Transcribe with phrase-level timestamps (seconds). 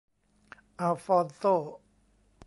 [0.79, 1.41] อัลฟอนโซ